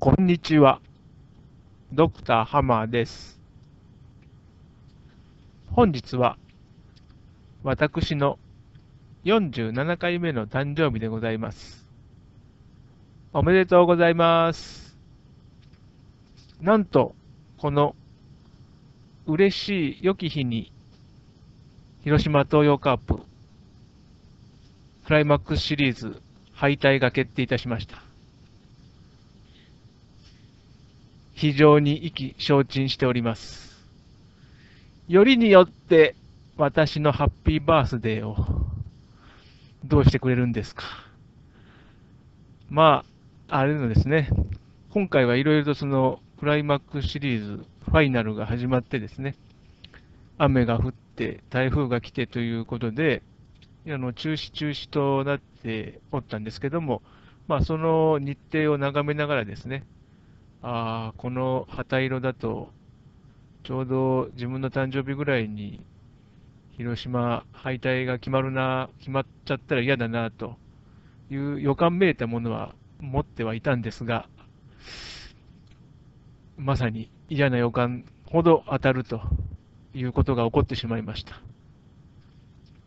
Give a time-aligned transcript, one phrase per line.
[0.00, 0.80] こんにちは。
[1.92, 3.40] ドクターハマーです。
[5.72, 6.38] 本日は、
[7.64, 8.38] 私の
[9.24, 11.84] 47回目の誕生日でございます。
[13.32, 14.96] おめでとうございます。
[16.60, 17.16] なんと、
[17.56, 17.96] この
[19.26, 20.72] 嬉しい良き日に、
[22.04, 23.16] 広島東洋カープ、
[25.06, 26.22] クライマックスシリーズ
[26.52, 28.07] 敗退が決定いたしました。
[31.40, 33.86] 非常に意気消沈しております。
[35.06, 36.16] よりによって
[36.56, 38.36] 私のハッピーバースデーを
[39.84, 40.82] どうしてくれるんですか？
[42.68, 43.04] ま
[43.48, 44.30] あ、あれのですね、
[44.90, 49.36] 今回はいろいろとそのクライマックスシリーズファイナルが始まってですね、
[50.38, 53.22] 雨が降って台風が来てということで、
[53.86, 57.00] あの中止中止となっておったんですけども、
[57.46, 59.84] まあ、その日程を眺めながらですね、
[60.62, 62.70] ああ、この旗色だと、
[63.62, 65.84] ちょうど自分の誕生日ぐらいに、
[66.72, 70.56] 広島敗退が決まるな、決まっちゃったら嫌だな、と
[71.30, 74.28] いう予感めいたものは持ってはいたんですが、
[76.56, 79.20] まさに嫌な予感ほど当たると
[79.94, 81.40] いうことが起こってしまいました。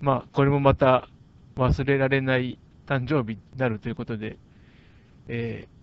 [0.00, 1.08] まあ、これもまた
[1.56, 4.38] 忘れられない誕生日になるということで、
[5.28, 5.79] えー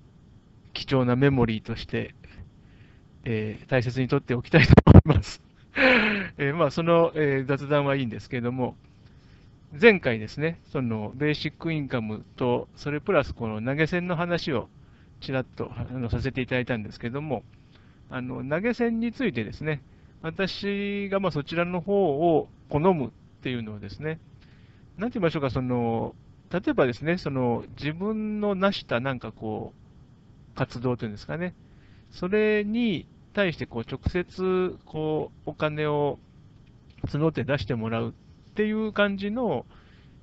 [0.78, 2.14] 貴重なメモリーとして、
[3.26, 5.42] えー大切にとっておきたいと思います。
[6.38, 8.76] えーまあ、その、えー雑談はいいんですけれども、
[9.80, 14.70] 前回ですね、そのベーシックインカムと、それプラスこの投げ銭の話を
[15.20, 17.44] ちらっとあのさせていただいたんですけども、
[18.12, 19.82] あの投げ銭についてですね、
[20.22, 23.10] 私がまあそちらの方を好むっ
[23.42, 24.20] ていうのはですね、
[25.00, 26.14] なんて言いましょうか、その、
[26.52, 29.87] 例えばですね、その自分の成したなんかこう、
[30.58, 31.54] 活動というんですかね、
[32.10, 36.18] それに対してこう直接こうお金を
[37.06, 38.14] 募って出してもらうっ
[38.56, 39.68] ていう感じの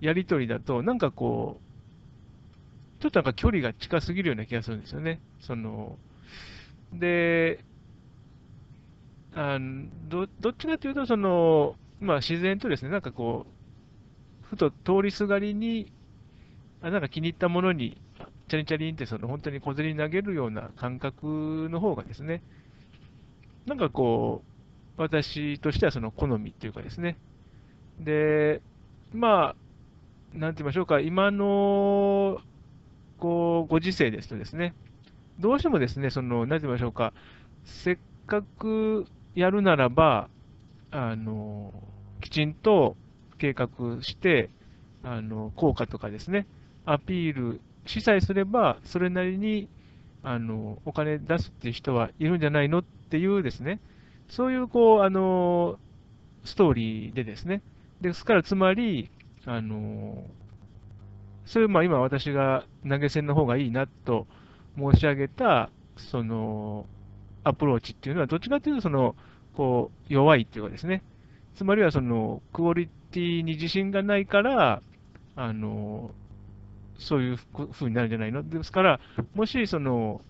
[0.01, 1.61] やり取りだと、なんかこ
[2.99, 5.21] う、ちょっとなんか距離が近すぎるような気がするんですよね。
[5.41, 5.97] その
[6.93, 7.65] で、
[9.37, 13.47] あのどどっちかというと、その、まあ、自然とですね、なんかこ
[14.43, 15.93] う、ふと通りすがりに、
[16.83, 18.01] あなんか気に入ったものに、
[18.49, 22.43] チャリンチャリンってその本当に小銭投げるような感覚の方がですね、
[23.67, 24.43] なんかこ
[24.99, 27.17] う、私としてはその好みっていうかですね。
[27.99, 28.61] で、
[29.13, 29.55] ま
[30.35, 32.41] あ、なんて言いましょうか、今の、
[33.19, 34.75] こう、ご時世ですとですね、
[35.39, 37.13] どうしてもですね、その、なんて言いましょうか、
[37.65, 40.29] せっかくやるならば、
[40.91, 41.73] あの、
[42.21, 42.97] きちんと
[43.39, 43.69] 計画
[44.03, 44.51] して、
[45.03, 46.47] あの、効果とかですね、
[46.85, 49.69] アピールしさえすれば、それなりに、
[50.23, 53.81] あの、お金出すっていう人はいるんじゃないのっていうですね、
[54.29, 55.79] そういう、こう、あの、
[56.45, 57.63] ストーリーでですね、
[58.01, 59.11] ですから、つまり、
[59.47, 60.25] あの、
[61.45, 64.27] そういう、まあ、今私が投げ銭の方がいいなと
[64.79, 66.87] 申し上げた、その、
[67.45, 69.15] アプローチっていうのは、どっちかというと、その、
[69.55, 71.03] こう、弱いっていうかですね、
[71.55, 74.83] つまりは、その、クオリティに自信がないから、
[75.37, 76.11] あの、
[76.99, 77.37] そういう
[77.73, 78.49] ふうになるんじゃないの？
[78.49, 79.01] ですから、
[79.35, 80.21] もし、その、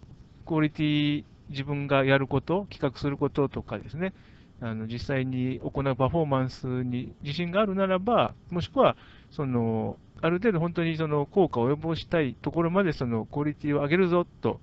[0.46, 4.14] クオリティ、自分がやること、企画することとかですね、
[4.60, 8.96] あの実際に行うパフォーマンスに自信があるならば、もしくは、
[9.30, 14.60] その、ある程度本当にその効果を及ぼしたいところまでそのクオリティを上げるぞと、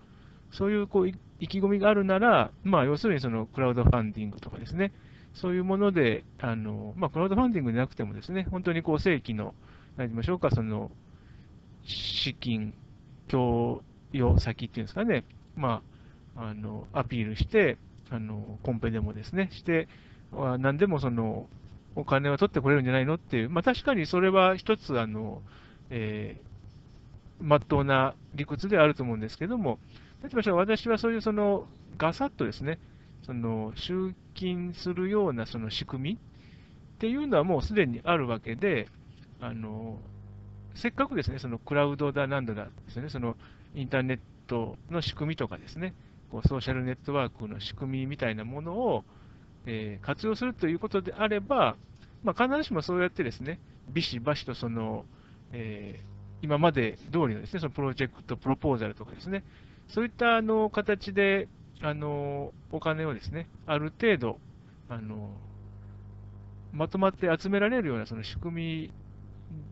[0.51, 4.91] そういうこう意気込みがあるなら、まあ、要するにそのクラウドファンディングとかですね、
[5.33, 9.53] そういうもので、あのまあ、クラウドファンディングでなくてもですね、本当にこう正規の、
[9.97, 10.89] 何て言いましょうか、その
[11.83, 12.73] 資金
[13.27, 13.83] 供
[14.13, 15.23] 与先っていうんですかね、
[15.55, 15.81] ま
[16.35, 17.77] あ、あのアピールして、
[18.09, 19.87] あのコンペでもですね、して、
[20.33, 21.47] あ何でもその
[21.95, 25.41] お金は取ってくれるんじゃないのっていう、まあ、確かにそれは一つ、あの、
[25.89, 29.79] えー、まっとうな理屈であると思うんですけども、
[30.23, 31.67] 例えば私はそういうその
[31.97, 32.79] ガサッとですね、
[33.23, 38.87] その集金するようなその仕組みっていうのはもうすでにあるわけで、
[39.39, 39.99] あの
[40.75, 43.35] せっかくですね、そのクラウドだなんだだですね、その
[43.75, 45.93] インターネットの仕組みとかですね、
[46.31, 49.03] こうソーシャルネットワークの仕組みみたいなものを、
[49.65, 51.75] えー活用するということであれば、
[52.23, 53.59] まあ、必ずしもそうやってですね、
[53.89, 55.05] ビシバシとその、
[55.51, 56.11] えー
[56.43, 59.43] 今まで通りのですね、そのプロジェクト、プロポーザルとかですね、
[59.87, 61.47] そういったあの形で、
[61.81, 64.39] あのお金をですね、ある程度、
[64.89, 65.29] あの
[66.73, 68.91] まとまって集められるようなその仕組み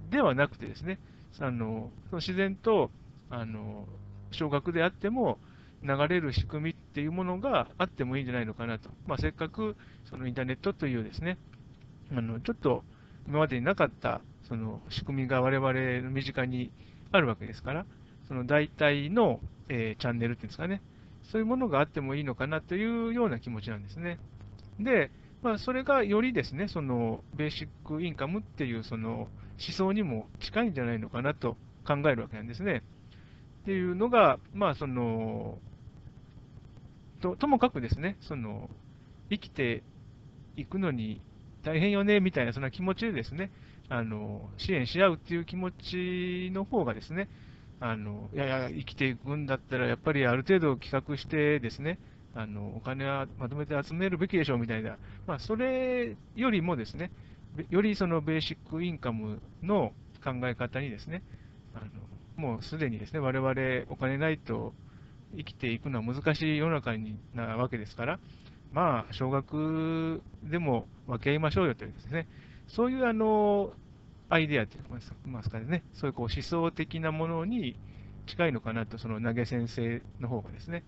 [0.10, 1.00] ではなくてですね、
[1.40, 2.92] あのその自然と
[3.30, 3.88] あの
[4.32, 5.40] 少額であっても、
[5.82, 8.90] 流れる仕組みっていうものがあってもいいんじゃないのかなと。
[9.08, 9.78] まあ、せっかく
[10.10, 11.38] そのインターネットというですね、
[12.12, 12.84] あのちょっと
[13.28, 15.74] 今までになかったその仕組みが我々
[16.04, 16.72] の身近に
[17.12, 17.86] あるわけですから、
[18.28, 19.40] その代替の、
[19.70, 20.82] えーチャンネルっていうんですかね、
[21.32, 24.20] そういうものがあってもいいのかなというような気持ちなんですね。
[24.80, 25.12] で、
[25.42, 29.30] まあ、それがよりですね、そのベーシックインカムっていうその
[29.60, 32.84] 想にも近いんじゃないのかなと考えるわけなんですね。
[33.62, 35.58] っていうのが、まあ、その
[37.22, 38.70] とともかくですね、その
[39.30, 39.84] 生きて
[40.56, 41.22] いくのに
[41.64, 43.52] 大変よねみたいなそんな気持ちでですね、
[43.90, 47.30] あの支援し合うっていう気持ちの方がですね、
[47.82, 52.00] あのいやいや、生きていくんだったら、やっぱりある程度企画してですね、
[52.36, 54.98] あのお金はまとめて集めるべきでしょうみたいな、
[55.28, 57.12] まあ、それよりもですね、
[57.70, 59.92] よりそのベーシックインカムの
[60.24, 61.24] 考え方にですね、
[61.74, 61.88] あの
[62.36, 64.74] もうすでにですね、我々お金ないと
[65.36, 68.20] 生きていくのは難しい世の中になわけですから、
[68.72, 72.28] まあ、少額でも分け合いましょうよというですね、
[72.68, 73.72] そういうあの
[74.30, 74.84] アイデアといい
[75.30, 77.76] ますかね、そういうこう思想的なものに
[78.28, 80.84] 近いのかなと、その投げ先生の方がですね。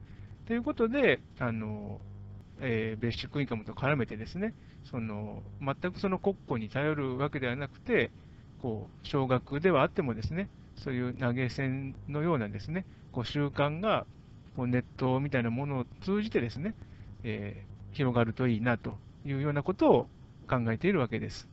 [0.48, 2.00] ということで、あの
[2.62, 8.14] えーベーシックインカムと絡めてですね、その全くその国庫に頼るわけではなくて、
[8.58, 14.08] こう少額ではあってもですね、そういう投げ銭のようなですね、こう習慣が
[14.54, 16.76] こうネットみたいなものを通じてですね、
[17.24, 20.10] えー広がるといいなというようなことを
[20.48, 21.50] 考えているわけです。